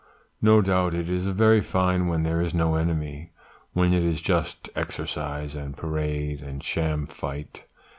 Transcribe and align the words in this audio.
No 0.41 0.61
doubt 0.63 0.95
it 0.95 1.11
is 1.11 1.27
very 1.27 1.61
fine 1.61 2.07
when 2.07 2.23
there 2.23 2.41
is 2.41 2.55
no 2.55 2.73
enemy, 2.73 3.33
when 3.73 3.93
it 3.93 4.03
is 4.03 4.19
just 4.19 4.67
exercise 4.75 5.53
and 5.53 5.77
parade 5.77 6.41
and 6.41 6.63
sham 6.63 7.05
fight. 7.05 7.65